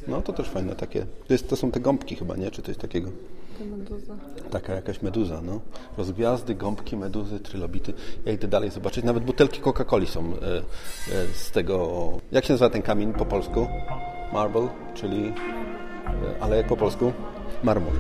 No, 0.09 0.23
to 0.23 0.33
też 0.33 0.49
fajne 0.49 0.75
takie. 0.77 1.07
To, 1.27 1.33
jest, 1.35 1.49
to 1.49 1.57
są 1.57 1.71
te 1.71 1.81
gąbki 1.81 2.17
chyba, 2.17 2.37
nie? 2.37 2.51
Czy 2.51 2.63
coś 2.63 2.77
takiego? 2.77 3.11
Meduza. 3.61 4.17
Taka 4.51 4.75
jakaś 4.75 5.03
meduza, 5.03 5.41
no. 5.43 5.61
Rozgwiazdy, 5.99 6.55
gąbki, 6.55 6.97
meduzy, 6.97 7.41
trylobity. 7.41 7.93
Ja 8.25 8.33
idę 8.33 8.49
dalej 8.49 8.71
zobaczyć. 8.71 9.05
Nawet 9.05 9.25
butelki 9.25 9.61
Coca-Coli 9.61 10.07
są 10.07 10.21
e, 10.25 10.57
e, 10.57 10.63
z 11.35 11.51
tego... 11.51 12.09
Jak 12.33 12.45
się 12.45 12.53
nazywa 12.53 12.71
ten 12.71 12.83
kamień 12.83 13.13
po 13.13 13.27
polsku? 13.27 13.67
Marble, 14.33 14.69
czyli... 14.95 15.27
E, 15.27 15.33
ale 16.41 16.57
jak 16.57 16.67
po 16.67 16.77
polsku? 16.77 17.13
Marmur. 17.65 17.93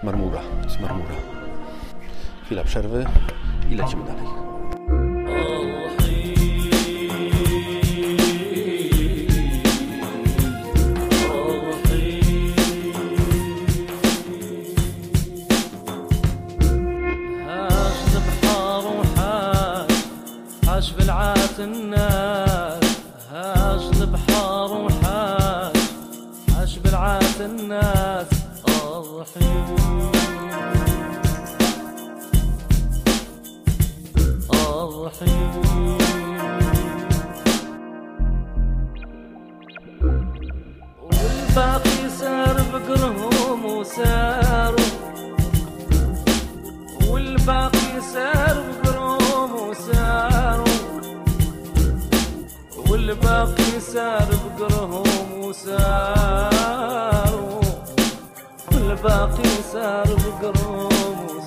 Z 0.00 0.02
marmura, 0.02 0.40
z 0.68 0.80
marmura. 0.80 1.14
Chwila 2.44 2.64
przerwy 2.64 3.06
i 3.70 3.74
lecimy 3.74 4.04
dalej. 4.04 4.43
والباقي 53.84 53.92
سار 53.92 54.28
بقرهم 54.44 55.40
وساروا 55.40 56.50
والباقي 58.72 59.50
سار 59.72 60.06
بقرهم 60.06 61.26
وساروا. 61.26 61.43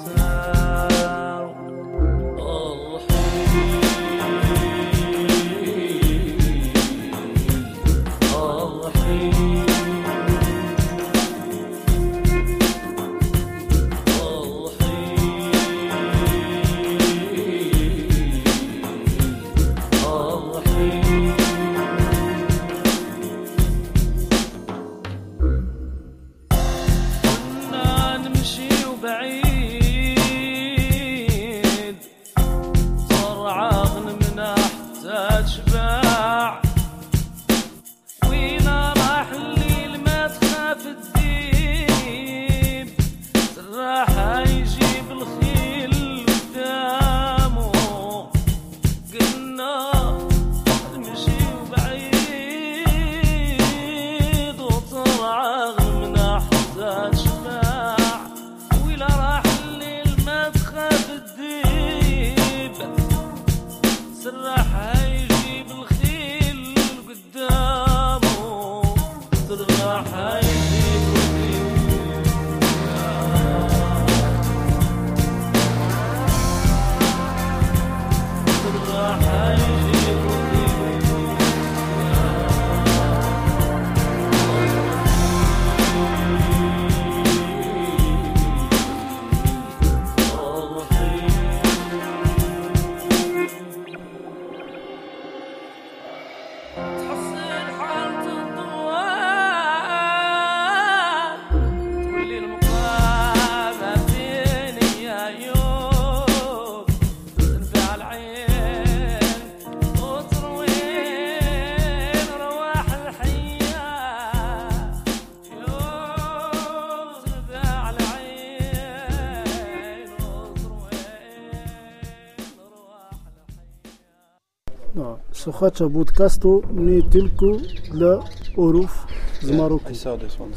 No, 125.67 125.71
słuchacza 125.71 125.93
podcastu 125.93 126.63
nie 126.73 127.03
tylko 127.03 127.45
dla 127.91 128.23
orów 128.57 129.07
z 129.41 129.51
Maroku. 129.51 129.91
I 129.91 129.95
saw 129.95 130.19
this 130.19 130.41
one. 130.41 130.51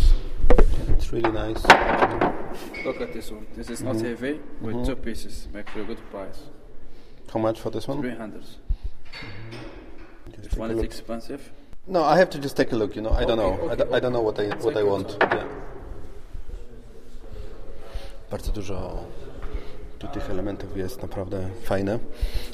It's 0.98 1.12
really 1.12 1.32
nice. 1.32 1.68
Look 2.84 3.00
at 3.00 3.12
this 3.12 3.32
one. 3.32 3.46
This 3.56 3.70
is 3.70 3.80
not 3.80 3.96
mm-hmm. 3.96 4.08
heavy 4.08 4.40
with 4.60 4.76
mm-hmm. 4.76 4.86
two 4.86 4.96
pieces. 4.96 5.48
Make 5.52 5.70
for 5.70 5.82
a 5.82 5.84
good 5.84 5.98
price. 5.98 6.40
How 7.32 7.42
much 7.42 7.60
for 7.60 7.72
this 7.72 7.88
one? 7.88 8.00
300. 8.00 8.40
Mm-hmm. 8.42 8.50
Just 10.26 10.44
If 10.44 10.50
take 10.50 10.60
one 10.60 10.70
is 10.70 10.82
expensive, 10.82 11.40
No, 11.86 12.04
I 12.04 12.16
have 12.18 12.30
to 12.30 12.38
just 12.38 12.56
take 12.56 12.72
a 12.72 12.76
look. 12.76 12.96
You 12.96 13.02
know, 13.02 13.22
I 13.22 13.24
don't 13.24 13.38
know. 13.38 13.52
Okay, 13.52 13.68
I, 13.68 13.72
okay, 13.72 13.84
d- 13.84 13.96
I 13.96 14.00
don't 14.00 14.12
know 14.12 14.24
what 14.24 14.38
I 14.40 14.48
what 14.64 14.76
I 14.76 14.84
want. 14.84 15.08
time. 15.20 15.38
Yeah. 15.38 15.46
Bardzo 18.30 18.52
dużo 18.52 19.04
tu 20.00 20.08
tych 20.08 20.30
elementów 20.30 20.76
jest 20.76 21.02
naprawdę 21.02 21.48
fajne, 21.62 21.98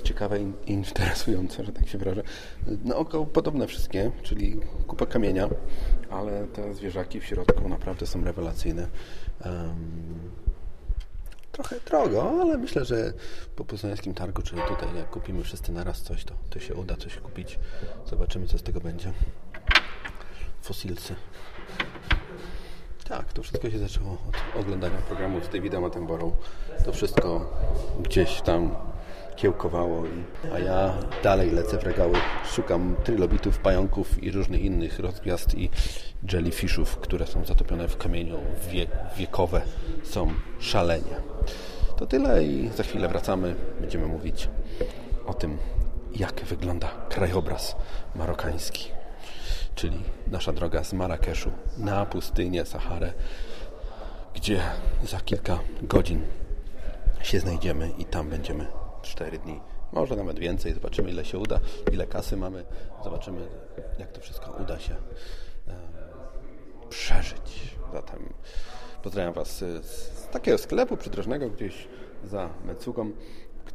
ciekawe 0.03 0.41
i 0.41 0.53
interesujące, 0.67 1.65
że 1.65 1.73
tak 1.73 1.89
się 1.89 1.99
wyrażę. 1.99 2.23
Na 2.85 2.97
oko 2.97 3.27
podobne 3.27 3.67
wszystkie, 3.67 4.11
czyli 4.23 4.61
kupa 4.87 5.07
kamienia, 5.07 5.49
ale 6.11 6.47
te 6.47 6.75
zwierzaki 6.75 7.21
w 7.21 7.25
środku 7.25 7.69
naprawdę 7.69 8.07
są 8.07 8.25
rewelacyjne. 8.25 8.89
Em, 9.41 10.31
trochę 11.53 11.77
drogo, 11.81 12.41
ale 12.41 12.59
myślę, 12.59 12.85
że 12.85 13.13
po 13.57 13.65
poznańskim 13.65 14.15
targu, 14.15 14.43
czyli 14.43 14.63
tutaj 14.69 14.97
jak 14.97 15.11
kupimy 15.11 15.45
wszyscy 15.45 15.73
naraz 15.73 16.03
coś, 16.03 16.25
to, 16.25 16.35
to 16.51 16.59
się 16.61 16.75
uda 16.75 16.97
coś 16.97 17.17
kupić. 17.17 17.59
Zobaczymy, 18.07 18.47
co 18.47 18.59
z 18.59 18.63
tego 18.63 18.81
będzie. 18.81 19.13
Fosilsy. 20.63 21.15
Tak, 23.09 23.33
to 23.33 23.43
wszystko 23.43 23.71
się 23.71 23.79
zaczęło 23.79 24.11
od 24.11 24.61
oglądania 24.61 24.99
programu 24.99 25.41
z 25.41 25.49
Davidem 25.49 25.85
Attenborough. 25.85 26.35
To 26.85 26.93
wszystko 26.93 27.51
gdzieś 28.03 28.41
tam 28.41 28.77
kiełkowało, 29.37 30.03
a 30.55 30.59
ja 30.59 30.95
dalej 31.23 31.51
lecę 31.51 31.79
w 31.79 31.83
regały. 31.83 32.15
Szukam 32.55 32.97
trylobitów, 33.05 33.59
pająków 33.59 34.23
i 34.23 34.31
różnych 34.31 34.61
innych 34.61 34.99
rozgwiazd 34.99 35.55
i 35.55 35.71
jellyfishów, 36.33 36.97
które 36.97 37.27
są 37.27 37.45
zatopione 37.45 37.89
w 37.89 37.97
kamieniu 37.97 38.39
wie, 38.71 38.87
wiekowe. 39.17 39.63
Są 40.05 40.29
szalenie. 40.59 41.17
To 41.97 42.07
tyle 42.07 42.45
i 42.45 42.69
za 42.69 42.83
chwilę 42.83 43.09
wracamy. 43.09 43.55
Będziemy 43.81 44.07
mówić 44.07 44.49
o 45.27 45.35
tym, 45.35 45.59
jak 46.17 46.45
wygląda 46.45 46.89
krajobraz 47.09 47.77
marokański 48.15 48.96
czyli 49.75 50.03
nasza 50.27 50.53
droga 50.53 50.85
z 50.85 50.93
Marrakeszu 50.93 51.51
na 51.79 52.07
pustynię 52.07 52.65
Saharę, 52.65 53.13
gdzie 54.35 54.63
za 55.05 55.21
kilka 55.21 55.59
godzin 55.83 56.23
się 57.23 57.41
znajdziemy 57.41 57.91
i 57.99 58.05
tam 58.05 58.29
będziemy 58.29 58.67
4 59.03 59.39
dni, 59.39 59.61
może 59.93 60.17
nawet 60.17 60.39
więcej. 60.39 60.75
Zobaczymy, 60.75 61.11
ile 61.11 61.25
się 61.25 61.39
uda, 61.39 61.61
ile 61.93 62.07
kasy 62.07 62.37
mamy. 62.37 62.65
Zobaczymy, 63.05 63.49
jak 63.99 64.13
to 64.13 64.21
wszystko 64.21 64.51
uda 64.63 64.79
się 64.79 64.97
przeżyć. 66.89 67.77
Zatem 67.93 68.33
pozdrawiam 69.03 69.33
Was 69.33 69.59
z 69.59 70.29
takiego 70.31 70.59
sklepu 70.59 70.97
przydrożnego 70.97 71.51
gdzieś 71.51 71.89
za 72.25 72.49
Mecugą, 72.65 73.13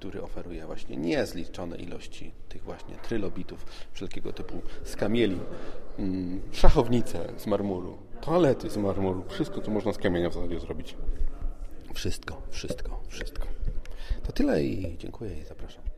który 0.01 0.21
oferuje 0.21 0.65
właśnie 0.65 0.97
niezliczone 0.97 1.77
ilości 1.77 2.31
tych 2.49 2.63
właśnie 2.63 2.95
trylobitów, 2.95 3.65
wszelkiego 3.93 4.33
typu 4.33 4.61
skamieli, 4.83 5.39
mm, 5.99 6.41
szachownice 6.51 7.33
z 7.37 7.47
marmuru, 7.47 7.97
toalety 8.21 8.69
z 8.69 8.77
marmuru, 8.77 9.23
wszystko, 9.29 9.61
co 9.61 9.71
można 9.71 9.93
z 9.93 9.97
kamienia 9.97 10.29
w 10.29 10.33
zasadzie 10.33 10.59
zrobić. 10.59 10.95
Wszystko, 11.93 12.41
wszystko, 12.49 13.01
wszystko. 13.07 13.47
To 14.23 14.31
tyle 14.31 14.63
i 14.63 14.97
dziękuję 14.97 15.37
i 15.37 15.43
zapraszam. 15.43 15.90